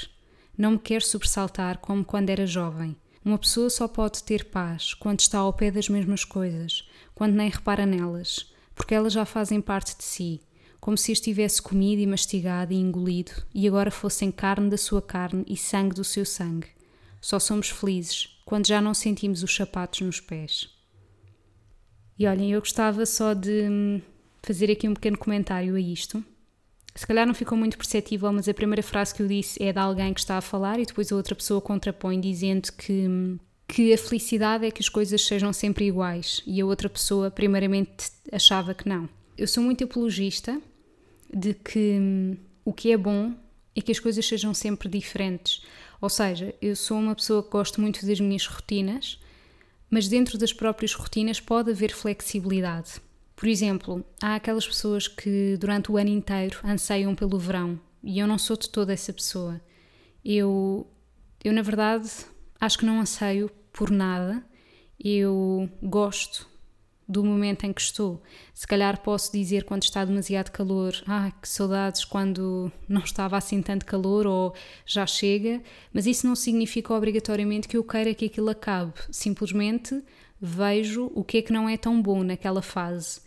Não 0.57 0.71
me 0.71 0.79
quero 0.79 1.03
sobressaltar 1.03 1.79
como 1.79 2.05
quando 2.05 2.29
era 2.29 2.45
jovem. 2.45 2.95
Uma 3.23 3.37
pessoa 3.37 3.69
só 3.69 3.87
pode 3.87 4.23
ter 4.23 4.45
paz 4.45 4.93
quando 4.93 5.19
está 5.19 5.39
ao 5.39 5.51
pé 5.51 5.71
das 5.71 5.89
mesmas 5.89 6.23
coisas, 6.23 6.87
quando 7.13 7.33
nem 7.33 7.49
repara 7.49 7.85
nelas, 7.85 8.53
porque 8.75 8.93
elas 8.93 9.13
já 9.13 9.25
fazem 9.25 9.59
parte 9.59 9.97
de 9.97 10.03
si, 10.03 10.39
como 10.79 10.97
se 10.97 11.11
as 11.11 11.19
tivesse 11.19 11.61
comido 11.61 12.01
e 12.01 12.07
mastigado 12.07 12.73
e 12.73 12.77
engolido 12.77 13.31
e 13.53 13.67
agora 13.67 13.91
fossem 13.91 14.31
carne 14.31 14.69
da 14.69 14.77
sua 14.77 15.01
carne 15.01 15.43
e 15.47 15.57
sangue 15.57 15.95
do 15.95 16.03
seu 16.03 16.25
sangue. 16.25 16.67
Só 17.21 17.39
somos 17.39 17.69
felizes 17.69 18.39
quando 18.45 18.67
já 18.67 18.79
não 18.79 18.93
sentimos 18.93 19.43
os 19.43 19.55
sapatos 19.55 20.01
nos 20.01 20.19
pés. 20.19 20.69
E 22.17 22.27
olhem, 22.27 22.51
eu 22.51 22.59
gostava 22.59 23.05
só 23.05 23.33
de 23.33 23.67
hum, 23.69 24.01
fazer 24.43 24.71
aqui 24.71 24.87
um 24.87 24.93
pequeno 24.93 25.17
comentário 25.17 25.75
a 25.75 25.79
isto 25.79 26.23
se 26.95 27.05
calhar 27.05 27.27
não 27.27 27.33
ficou 27.33 27.57
muito 27.57 27.77
perceptível, 27.77 28.31
mas 28.31 28.47
a 28.47 28.53
primeira 28.53 28.81
frase 28.81 29.13
que 29.13 29.21
eu 29.21 29.27
disse 29.27 29.61
é 29.61 29.73
de 29.73 29.79
alguém 29.79 30.13
que 30.13 30.19
está 30.21 30.37
a 30.37 30.41
falar 30.41 30.79
e 30.79 30.85
depois 30.85 31.11
a 31.11 31.15
outra 31.15 31.35
pessoa 31.35 31.59
contrapõe 31.59 32.21
dizendo 32.21 32.71
que, 32.71 33.37
que 33.67 33.93
a 33.93 33.97
felicidade 33.97 34.65
é 34.65 34.71
que 34.71 34.81
as 34.81 34.87
coisas 34.87 35.21
sejam 35.21 35.51
sempre 35.51 35.85
iguais 35.85 36.41
e 36.47 36.61
a 36.61 36.65
outra 36.65 36.89
pessoa, 36.89 37.29
primeiramente, 37.29 38.09
achava 38.31 38.73
que 38.73 38.87
não. 38.87 39.09
Eu 39.37 39.47
sou 39.47 39.61
muito 39.63 39.83
apologista 39.83 40.61
de 41.33 41.53
que 41.53 41.97
hum, 41.99 42.37
o 42.63 42.71
que 42.71 42.91
é 42.91 42.97
bom 42.97 43.33
é 43.75 43.81
que 43.81 43.91
as 43.91 43.99
coisas 43.99 44.25
sejam 44.25 44.53
sempre 44.53 44.87
diferentes. 44.87 45.61
Ou 45.99 46.09
seja, 46.09 46.55
eu 46.61 46.75
sou 46.75 46.97
uma 46.97 47.15
pessoa 47.15 47.43
que 47.43 47.49
gosto 47.49 47.81
muito 47.81 48.05
das 48.05 48.19
minhas 48.19 48.47
rotinas, 48.47 49.19
mas 49.89 50.07
dentro 50.07 50.37
das 50.37 50.53
próprias 50.53 50.93
rotinas 50.93 51.39
pode 51.39 51.71
haver 51.71 51.93
flexibilidade. 51.93 53.01
Por 53.35 53.49
exemplo, 53.49 54.05
há 54.21 54.35
aquelas 54.35 54.65
pessoas 54.65 55.07
que 55.07 55.57
durante 55.59 55.91
o 55.91 55.97
ano 55.97 56.09
inteiro 56.09 56.59
anseiam 56.63 57.13
pelo 57.13 57.37
verão 57.37 57.79
e 58.01 58.19
eu 58.19 58.27
não 58.27 58.37
sou 58.37 58.55
de 58.55 58.69
toda 58.69 58.93
essa 58.93 59.11
pessoa. 59.11 59.59
Eu, 60.23 60.87
eu 61.43 61.51
na 61.51 61.61
verdade, 61.61 62.09
acho 62.61 62.77
que 62.77 62.85
não 62.85 63.01
anseio 63.01 63.49
por 63.73 63.91
nada. 63.91 64.41
Eu 64.97 65.69
gosto 65.83 66.47
do 67.07 67.23
momento 67.23 67.65
em 67.65 67.73
que 67.73 67.81
estou. 67.81 68.21
Se 68.53 68.65
calhar 68.65 69.01
posso 69.01 69.31
dizer 69.31 69.63
quando 69.63 69.83
está 69.83 70.03
demasiado 70.03 70.51
calor, 70.51 70.93
ah, 71.07 71.31
que 71.41 71.47
saudades 71.47 72.03
quando 72.03 72.71
não 72.87 73.01
estava 73.01 73.37
assim 73.37 73.61
tanto 73.61 73.85
calor 73.85 74.25
ou 74.25 74.53
já 74.85 75.05
chega, 75.05 75.61
mas 75.93 76.05
isso 76.05 76.25
não 76.25 76.35
significa 76.35 76.93
obrigatoriamente 76.93 77.67
que 77.67 77.77
eu 77.77 77.83
queira 77.83 78.13
que 78.13 78.25
aquilo 78.25 78.49
acabe. 78.49 78.93
Simplesmente 79.11 80.03
vejo 80.41 81.11
o 81.13 81.23
que 81.23 81.37
é 81.37 81.41
que 81.41 81.53
não 81.53 81.69
é 81.69 81.77
tão 81.77 82.01
bom 82.01 82.23
naquela 82.23 82.61
fase 82.61 83.25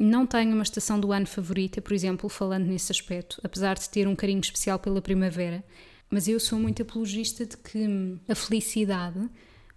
não 0.00 0.26
tenho 0.26 0.54
uma 0.54 0.62
estação 0.62 0.98
do 0.98 1.12
ano 1.12 1.26
favorita, 1.26 1.82
por 1.82 1.92
exemplo, 1.92 2.26
falando 2.30 2.64
nesse 2.64 2.90
aspecto, 2.90 3.38
apesar 3.44 3.74
de 3.76 3.88
ter 3.90 4.08
um 4.08 4.16
carinho 4.16 4.40
especial 4.40 4.78
pela 4.78 5.02
primavera, 5.02 5.62
mas 6.08 6.26
eu 6.26 6.40
sou 6.40 6.58
muito 6.58 6.80
apologista 6.80 7.44
de 7.44 7.56
que 7.58 8.18
a 8.26 8.34
felicidade, 8.34 9.28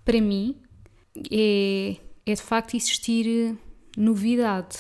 para 0.06 0.22
mim, 0.22 0.56
é, 1.30 1.98
é 2.26 2.34
de 2.34 2.42
facto 2.42 2.76
existir 2.76 3.58
novidade. 3.98 4.80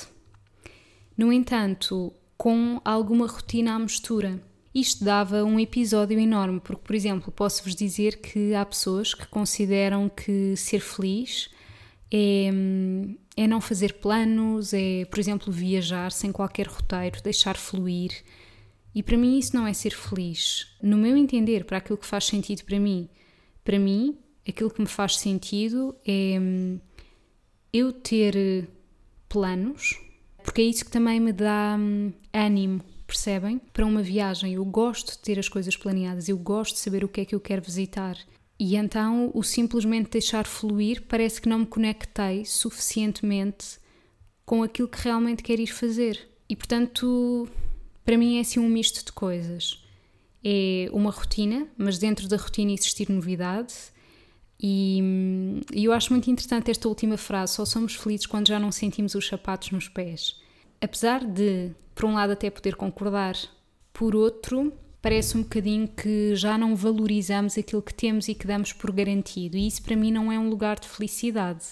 No 1.17 1.31
entanto, 1.31 2.13
com 2.37 2.81
alguma 2.83 3.27
rotina 3.27 3.75
à 3.75 3.79
mistura. 3.79 4.41
Isto 4.73 5.05
dava 5.05 5.43
um 5.43 5.59
episódio 5.59 6.19
enorme, 6.19 6.59
porque, 6.59 6.81
por 6.83 6.95
exemplo, 6.95 7.31
posso-vos 7.31 7.75
dizer 7.75 8.19
que 8.19 8.55
há 8.55 8.65
pessoas 8.65 9.13
que 9.13 9.27
consideram 9.27 10.09
que 10.09 10.55
ser 10.55 10.79
feliz 10.79 11.49
é, 12.11 12.49
é 13.37 13.47
não 13.47 13.61
fazer 13.61 13.93
planos, 13.93 14.73
é, 14.73 15.05
por 15.05 15.19
exemplo, 15.19 15.51
viajar 15.51 16.11
sem 16.11 16.31
qualquer 16.31 16.67
roteiro, 16.67 17.21
deixar 17.23 17.55
fluir. 17.55 18.11
E 18.93 19.01
para 19.01 19.17
mim 19.17 19.39
isso 19.39 19.55
não 19.55 19.65
é 19.65 19.73
ser 19.73 19.91
feliz. 19.91 20.75
No 20.81 20.97
meu 20.97 21.15
entender, 21.15 21.65
para 21.65 21.77
aquilo 21.77 21.97
que 21.97 22.05
faz 22.05 22.25
sentido 22.25 22.63
para 22.63 22.79
mim, 22.79 23.09
para 23.63 23.79
mim, 23.79 24.17
aquilo 24.47 24.69
que 24.69 24.81
me 24.81 24.87
faz 24.87 25.17
sentido 25.17 25.95
é 26.05 26.37
hum, 26.39 26.79
eu 27.73 27.91
ter 27.91 28.69
planos, 29.27 29.99
porque 30.43 30.61
é 30.61 30.65
isso 30.65 30.85
que 30.85 30.91
também 30.91 31.19
me 31.19 31.33
dá 31.33 31.75
hum, 31.79 32.13
ânimo, 32.31 32.81
percebem? 33.07 33.59
Para 33.71 33.85
uma 33.85 34.03
viagem. 34.03 34.53
Eu 34.53 34.65
gosto 34.65 35.13
de 35.13 35.19
ter 35.19 35.39
as 35.39 35.49
coisas 35.49 35.75
planeadas, 35.75 36.29
eu 36.29 36.37
gosto 36.37 36.75
de 36.75 36.81
saber 36.81 37.03
o 37.03 37.07
que 37.07 37.21
é 37.21 37.25
que 37.25 37.33
eu 37.33 37.39
quero 37.39 37.61
visitar. 37.61 38.17
E 38.59 38.75
então 38.75 39.31
o 39.33 39.43
simplesmente 39.43 40.11
deixar 40.11 40.45
fluir 40.45 41.03
parece 41.07 41.41
que 41.41 41.49
não 41.49 41.59
me 41.59 41.65
conectei 41.65 42.45
suficientemente 42.45 43.79
com 44.45 44.61
aquilo 44.61 44.87
que 44.87 45.01
realmente 45.01 45.41
quero 45.41 45.61
ir 45.61 45.67
fazer. 45.67 46.29
E 46.47 46.55
portanto, 46.55 47.47
para 48.05 48.17
mim 48.17 48.37
é 48.37 48.41
assim 48.41 48.59
um 48.59 48.69
misto 48.69 49.03
de 49.03 49.11
coisas. 49.11 49.83
É 50.43 50.89
uma 50.91 51.09
rotina, 51.09 51.67
mas 51.77 51.97
dentro 51.97 52.27
da 52.27 52.37
rotina 52.37 52.71
existir 52.71 53.09
novidade. 53.09 53.73
E, 54.65 55.61
e 55.73 55.83
eu 55.83 55.91
acho 55.91 56.13
muito 56.13 56.31
interessante 56.31 56.71
esta 56.71 56.87
última 56.87 57.17
frase: 57.17 57.55
só 57.55 57.65
somos 57.65 57.95
felizes 57.95 58.25
quando 58.25 58.47
já 58.47 58.57
não 58.57 58.71
sentimos 58.71 59.13
os 59.13 59.27
sapatos 59.27 59.71
nos 59.71 59.89
pés. 59.89 60.41
Apesar 60.79 61.25
de, 61.25 61.71
por 61.93 62.05
um 62.05 62.13
lado, 62.13 62.31
até 62.31 62.49
poder 62.49 62.75
concordar, 62.75 63.35
por 63.91 64.15
outro, 64.15 64.71
parece 65.01 65.37
um 65.37 65.41
bocadinho 65.43 65.89
que 65.89 66.33
já 66.33 66.57
não 66.57 66.77
valorizamos 66.77 67.57
aquilo 67.57 67.81
que 67.81 67.93
temos 67.93 68.29
e 68.29 68.33
que 68.33 68.47
damos 68.47 68.71
por 68.71 68.89
garantido. 68.93 69.57
E 69.57 69.67
isso 69.67 69.83
para 69.83 69.97
mim 69.97 70.11
não 70.11 70.31
é 70.31 70.39
um 70.39 70.49
lugar 70.49 70.79
de 70.79 70.87
felicidade. 70.87 71.65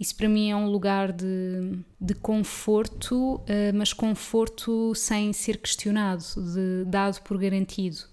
Isso 0.00 0.16
para 0.16 0.28
mim 0.28 0.50
é 0.50 0.56
um 0.56 0.68
lugar 0.68 1.12
de, 1.12 1.78
de 2.00 2.14
conforto, 2.14 3.36
uh, 3.36 3.42
mas 3.74 3.92
conforto 3.92 4.94
sem 4.94 5.32
ser 5.32 5.58
questionado, 5.58 6.24
de, 6.36 6.84
dado 6.86 7.20
por 7.20 7.38
garantido. 7.38 8.11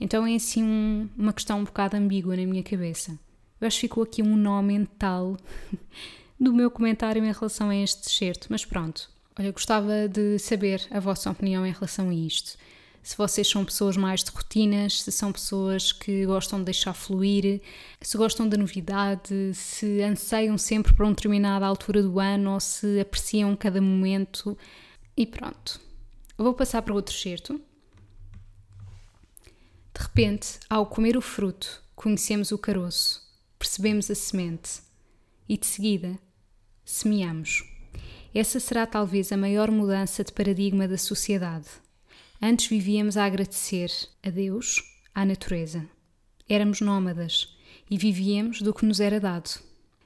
Então 0.00 0.26
é 0.26 0.34
assim 0.34 0.62
um, 0.62 1.08
uma 1.16 1.32
questão 1.32 1.60
um 1.60 1.64
bocado 1.64 1.96
ambígua 1.96 2.36
na 2.36 2.44
minha 2.44 2.62
cabeça. 2.62 3.18
Eu 3.60 3.66
acho 3.66 3.76
que 3.76 3.82
ficou 3.82 4.02
aqui 4.02 4.22
um 4.22 4.36
nó 4.36 4.60
mental 4.60 5.36
do 6.38 6.52
meu 6.52 6.70
comentário 6.70 7.24
em 7.24 7.32
relação 7.32 7.70
a 7.70 7.76
este 7.76 8.08
excerto, 8.08 8.48
mas 8.50 8.64
pronto. 8.64 9.08
Olha, 9.38 9.52
gostava 9.52 10.08
de 10.08 10.38
saber 10.38 10.86
a 10.90 11.00
vossa 11.00 11.30
opinião 11.30 11.66
em 11.66 11.72
relação 11.72 12.08
a 12.08 12.14
isto 12.14 12.56
se 13.04 13.18
vocês 13.18 13.46
são 13.46 13.62
pessoas 13.66 13.98
mais 13.98 14.24
de 14.24 14.30
rotinas, 14.30 15.02
se 15.02 15.12
são 15.12 15.30
pessoas 15.30 15.92
que 15.92 16.24
gostam 16.24 16.58
de 16.58 16.64
deixar 16.64 16.94
fluir, 16.94 17.60
se 18.00 18.16
gostam 18.16 18.48
da 18.48 18.56
novidade, 18.56 19.52
se 19.52 20.00
anseiam 20.00 20.56
sempre 20.56 20.94
para 20.94 21.04
uma 21.04 21.12
determinada 21.12 21.66
altura 21.66 22.02
do 22.02 22.18
ano 22.18 22.54
ou 22.54 22.60
se 22.60 22.98
apreciam 22.98 23.54
cada 23.54 23.80
momento. 23.80 24.56
E 25.14 25.26
pronto. 25.26 25.78
vou 26.38 26.54
passar 26.54 26.80
para 26.80 26.94
outro 26.94 27.14
certo. 27.14 27.60
De 29.96 30.02
repente, 30.02 30.58
ao 30.68 30.86
comer 30.86 31.16
o 31.16 31.20
fruto, 31.20 31.82
conhecemos 31.94 32.50
o 32.52 32.58
caroço, 32.58 33.22
percebemos 33.58 34.10
a 34.10 34.14
semente 34.14 34.80
e 35.48 35.56
de 35.56 35.66
seguida 35.66 36.18
semeamos. 36.84 37.64
Essa 38.34 38.58
será 38.58 38.86
talvez 38.86 39.30
a 39.30 39.36
maior 39.36 39.70
mudança 39.70 40.24
de 40.24 40.32
paradigma 40.32 40.88
da 40.88 40.98
sociedade 40.98 41.68
Antes 42.46 42.66
vivíamos 42.66 43.16
a 43.16 43.24
agradecer 43.24 43.90
a 44.22 44.28
Deus, 44.28 44.82
à 45.14 45.24
natureza. 45.24 45.88
Éramos 46.46 46.82
nómadas 46.82 47.56
e 47.90 47.96
vivíamos 47.96 48.60
do 48.60 48.74
que 48.74 48.84
nos 48.84 49.00
era 49.00 49.18
dado. 49.18 49.48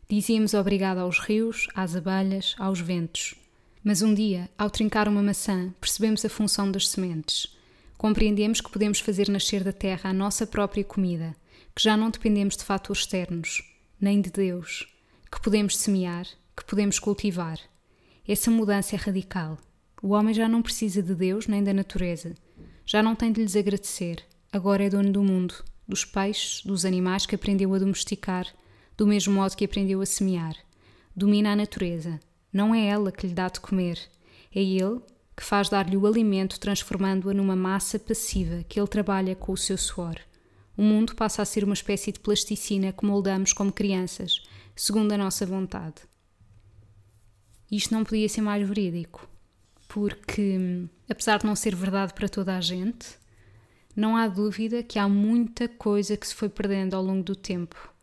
Dizíamos 0.09 0.55
obrigado 0.55 0.99
aos 0.99 1.19
rios, 1.19 1.67
às 1.75 1.97
abelhas, 1.97 2.55
aos 2.57 2.79
ventos. 2.81 3.35
Mas 3.83 4.03
um 4.03 4.15
dia, 4.15 4.49
ao 4.57 4.71
trincar 4.71 5.09
uma 5.09 5.21
maçã, 5.21 5.75
percebemos 5.81 6.25
a 6.25 6.29
função 6.29 6.71
das 6.71 6.89
sementes. 6.89 7.58
Compreendemos 7.99 8.63
que 8.63 8.71
podemos 8.71 9.01
fazer 9.01 9.29
nascer 9.29 9.63
da 9.63 9.73
terra 9.73 10.09
a 10.09 10.15
nossa 10.15 10.47
própria 10.47 10.85
comida, 10.85 11.37
que 11.77 11.83
já 11.83 11.95
não 11.95 12.09
dependemos 12.09 12.57
de 12.57 12.65
fatores 12.65 13.03
externos, 13.03 13.63
nem 14.01 14.23
de 14.23 14.31
Deus, 14.31 14.89
que 15.31 15.43
podemos 15.43 15.77
semear, 15.77 16.27
que 16.57 16.65
podemos 16.65 16.99
cultivar. 16.99 17.59
Essa 18.27 18.51
mudança 18.51 18.95
é 18.95 18.99
radical 18.99 19.59
o 20.03 20.11
homem 20.11 20.33
já 20.33 20.49
não 20.49 20.63
precisa 20.63 21.03
de 21.03 21.15
Deus 21.15 21.49
nem 21.49 21.63
da 21.63 21.75
natureza. 21.75 22.35
Já 22.87 23.03
não 23.03 23.17
tem 23.17 23.33
de 23.33 23.43
lhes 23.43 23.57
agradecer. 23.57 24.23
Agora 24.53 24.85
é 24.85 24.89
dono 24.89 25.11
do 25.11 25.23
mundo, 25.23 25.55
dos 25.87 26.05
peixes, 26.05 26.65
dos 26.65 26.85
animais 26.85 27.27
que 27.27 27.35
aprendeu 27.35 27.75
a 27.75 27.79
domesticar, 27.79 28.47
do 28.97 29.07
mesmo 29.07 29.35
modo 29.35 29.57
que 29.57 29.65
aprendeu 29.65 30.01
a 30.01 30.07
semear. 30.07 30.55
Domina 31.15 31.53
a 31.53 31.57
natureza. 31.57 32.21
Não 32.53 32.75
é 32.75 32.87
ela 32.87 33.11
que 33.11 33.27
lhe 33.27 33.35
dá 33.35 33.49
de 33.49 33.61
comer. 33.61 33.99
É 34.55 34.63
Ele 34.63 35.01
que 35.39 35.45
faz 35.45 35.69
dar-lhe 35.69 35.97
o 35.97 36.05
alimento, 36.05 36.59
transformando-a 36.59 37.33
numa 37.33 37.55
massa 37.55 37.97
passiva 37.97 38.65
que 38.69 38.81
Ele 38.81 38.89
trabalha 38.89 39.37
com 39.37 39.53
o 39.53 39.57
seu 39.57 39.79
suor. 39.79 40.17
O 40.77 40.83
mundo 40.83 41.15
passa 41.15 41.41
a 41.41 41.45
ser 41.45 41.63
uma 41.63 41.75
espécie 41.75 42.11
de 42.11 42.19
plasticina 42.19 42.93
que 42.93 43.07
moldamos 43.07 43.53
como 43.53 43.71
crianças, 43.71 44.43
segundo 44.75 45.13
a 45.13 45.17
nossa 45.17 45.47
vontade. 45.47 45.95
Isto 47.71 47.95
não 47.95 48.03
podia 48.03 48.29
ser 48.29 48.41
mais 48.41 48.67
verídico, 48.67 49.29
porque, 49.87 50.89
apesar 51.09 51.39
de 51.39 51.47
não 51.47 51.55
ser 51.55 51.77
verdade 51.77 52.15
para 52.15 52.29
toda 52.29 52.57
a 52.57 52.61
gente, 52.61 53.07
não 53.95 54.17
há 54.17 54.27
dúvida 54.27 54.83
que 54.83 54.99
há 54.99 55.09
muita 55.09 55.69
coisa 55.69 56.17
que 56.17 56.27
se 56.27 56.35
foi 56.35 56.49
perdendo 56.49 56.95
ao 56.95 57.03
longo 57.03 57.23
do 57.23 57.37
tempo 57.37 57.95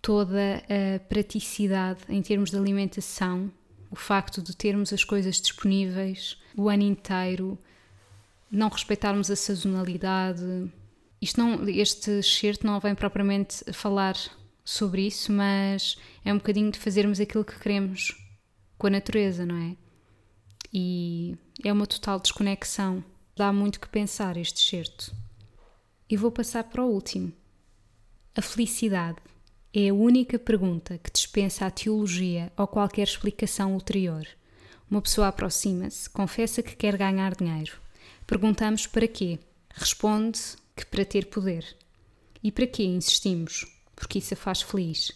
toda 0.00 0.62
a 0.64 0.98
praticidade 1.00 2.00
em 2.08 2.22
termos 2.22 2.50
de 2.50 2.56
alimentação, 2.56 3.52
o 3.90 3.96
facto 3.96 4.42
de 4.42 4.54
termos 4.54 4.92
as 4.92 5.04
coisas 5.04 5.40
disponíveis 5.40 6.36
o 6.56 6.68
ano 6.68 6.82
inteiro, 6.82 7.58
não 8.50 8.68
respeitarmos 8.68 9.30
a 9.30 9.36
sazonalidade. 9.36 10.70
Isto 11.20 11.40
não, 11.40 11.68
este 11.68 12.10
excerto 12.18 12.66
não 12.66 12.80
vem 12.80 12.94
propriamente 12.94 13.64
falar 13.72 14.16
sobre 14.64 15.06
isso, 15.06 15.32
mas 15.32 15.96
é 16.24 16.32
um 16.32 16.38
bocadinho 16.38 16.70
de 16.70 16.78
fazermos 16.78 17.20
aquilo 17.20 17.44
que 17.44 17.58
queremos 17.58 18.16
com 18.76 18.86
a 18.86 18.90
natureza, 18.90 19.46
não 19.46 19.56
é? 19.56 19.76
E 20.72 21.36
é 21.64 21.72
uma 21.72 21.86
total 21.86 22.20
desconexão. 22.20 23.02
Dá 23.36 23.52
muito 23.52 23.80
que 23.80 23.88
pensar 23.88 24.36
este 24.36 24.62
excerto. 24.62 25.14
E 26.08 26.16
vou 26.16 26.30
passar 26.30 26.64
para 26.64 26.82
o 26.84 26.90
último. 26.90 27.32
A 28.36 28.42
felicidade 28.42 29.18
é 29.72 29.90
a 29.90 29.94
única 29.94 30.38
pergunta 30.38 30.96
que 30.98 31.10
dispensa 31.10 31.66
a 31.66 31.70
teologia 31.70 32.50
ou 32.56 32.66
qualquer 32.66 33.02
explicação 33.02 33.74
ulterior. 33.74 34.26
Uma 34.90 35.02
pessoa 35.02 35.28
aproxima-se, 35.28 36.08
confessa 36.08 36.62
que 36.62 36.74
quer 36.74 36.96
ganhar 36.96 37.34
dinheiro. 37.34 37.78
Perguntamos 38.26 38.86
para 38.86 39.06
quê? 39.06 39.38
Responde 39.74 40.40
que 40.74 40.86
para 40.86 41.04
ter 41.04 41.26
poder. 41.26 41.76
E 42.42 42.50
para 42.50 42.66
quê 42.66 42.84
insistimos? 42.84 43.66
Porque 43.94 44.18
isso 44.18 44.32
a 44.32 44.36
faz 44.36 44.62
feliz. 44.62 45.12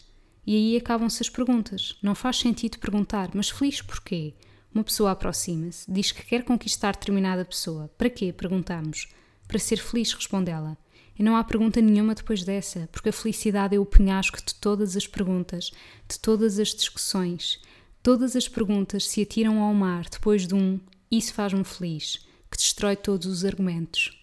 E 0.47 0.55
aí 0.55 0.77
acabam-se 0.77 1.23
as 1.23 1.31
perguntas. 1.31 1.97
Não 2.03 2.15
faz 2.15 2.37
sentido 2.37 2.79
perguntar, 2.79 3.31
mas 3.33 3.49
feliz 3.49 3.81
porquê? 3.81 4.35
Uma 4.75 4.85
pessoa 4.85 5.13
aproxima-se, 5.13 5.91
diz 5.91 6.13
que 6.13 6.25
quer 6.25 6.45
conquistar 6.45 6.93
determinada 6.93 7.45
pessoa. 7.45 7.91
Para 7.97 8.11
quê? 8.11 8.33
Perguntamos. 8.33 9.09
Para 9.49 9.59
ser 9.59 9.77
feliz, 9.79 10.13
responde 10.13 10.51
ela. 10.51 10.77
E 11.19 11.23
não 11.23 11.37
há 11.37 11.45
pergunta 11.45 11.81
nenhuma 11.81 12.15
depois 12.15 12.43
dessa, 12.43 12.89
porque 12.91 13.11
a 13.11 13.13
felicidade 13.13 13.77
é 13.77 13.79
o 13.79 13.85
penhasco 13.85 14.39
de 14.39 14.55
todas 14.55 14.97
as 14.97 15.07
perguntas, 15.07 15.71
de 16.09 16.19
todas 16.19 16.59
as 16.59 16.69
discussões. 16.69 17.61
Todas 18.03 18.35
as 18.35 18.49
perguntas 18.49 19.09
se 19.09 19.23
atiram 19.23 19.61
ao 19.61 19.75
mar 19.75 20.09
depois 20.09 20.47
de 20.47 20.55
um 20.55 20.81
Isso 21.11 21.35
faz-me 21.35 21.65
feliz, 21.65 22.27
que 22.51 22.57
destrói 22.57 22.97
todos 22.97 23.27
os 23.27 23.45
argumentos. 23.45 24.19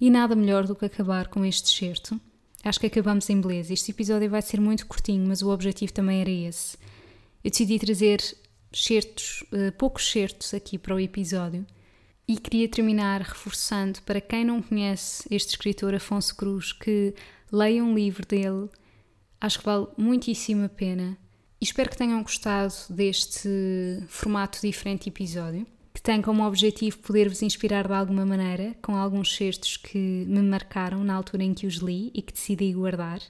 E 0.00 0.10
nada 0.10 0.34
melhor 0.34 0.66
do 0.66 0.74
que 0.74 0.84
acabar 0.84 1.28
com 1.28 1.44
este 1.44 1.72
excerto. 1.72 2.20
Acho 2.64 2.80
que 2.80 2.86
acabamos 2.86 3.30
em 3.30 3.40
beleza. 3.40 3.72
Este 3.72 3.92
episódio 3.92 4.28
vai 4.28 4.42
ser 4.42 4.60
muito 4.60 4.86
curtinho, 4.86 5.26
mas 5.26 5.42
o 5.42 5.50
objetivo 5.50 5.92
também 5.92 6.20
era 6.20 6.30
esse. 6.30 6.76
Eu 7.42 7.50
decidi 7.50 7.78
trazer 7.78 8.20
certos, 8.72 9.42
uh, 9.52 9.72
poucos 9.78 10.10
certos 10.10 10.52
aqui 10.52 10.76
para 10.76 10.94
o 10.94 11.00
episódio 11.00 11.64
e 12.28 12.36
queria 12.36 12.68
terminar 12.68 13.22
reforçando 13.22 14.02
para 14.02 14.20
quem 14.20 14.44
não 14.44 14.60
conhece 14.60 15.26
este 15.30 15.48
escritor 15.48 15.94
Afonso 15.94 16.36
Cruz 16.36 16.72
que 16.72 17.14
leia 17.50 17.82
um 17.82 17.94
livro 17.94 18.26
dele. 18.26 18.68
Acho 19.40 19.60
que 19.60 19.64
vale 19.64 19.86
muitíssimo 19.96 20.66
a 20.66 20.68
pena. 20.68 21.16
E 21.58 21.64
espero 21.64 21.88
que 21.88 21.96
tenham 21.96 22.22
gostado 22.22 22.74
deste 22.90 23.48
formato 24.08 24.60
diferente 24.60 25.08
episódio, 25.08 25.66
que 25.94 26.02
tem 26.02 26.20
como 26.20 26.46
objetivo 26.46 26.98
poder-vos 26.98 27.40
inspirar 27.40 27.88
de 27.88 27.94
alguma 27.94 28.26
maneira 28.26 28.76
com 28.82 28.94
alguns 28.94 29.34
certos 29.34 29.78
que 29.78 29.98
me 29.98 30.42
marcaram 30.42 31.02
na 31.02 31.14
altura 31.14 31.44
em 31.44 31.54
que 31.54 31.66
os 31.66 31.76
li 31.76 32.10
e 32.14 32.20
que 32.20 32.34
decidi 32.34 32.74
guardar. 32.74 33.22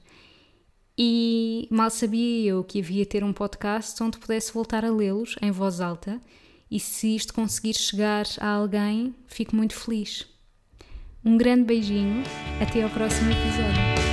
E 0.98 1.68
mal 1.70 1.88
sabia 1.88 2.50
eu 2.50 2.64
que 2.64 2.80
havia 2.80 3.06
ter 3.06 3.22
um 3.22 3.32
podcast 3.32 4.02
onde 4.02 4.18
pudesse 4.18 4.52
voltar 4.52 4.84
a 4.84 4.90
lê-los 4.90 5.36
em 5.40 5.52
voz 5.52 5.80
alta 5.80 6.20
e 6.70 6.78
se 6.78 7.14
isto 7.14 7.34
conseguir 7.34 7.74
chegar 7.74 8.26
a 8.40 8.48
alguém, 8.48 9.14
fico 9.26 9.56
muito 9.56 9.74
feliz. 9.74 10.26
Um 11.24 11.36
grande 11.36 11.64
beijinho, 11.64 12.22
até 12.60 12.82
ao 12.82 12.90
próximo 12.90 13.30
episódio. 13.30 14.07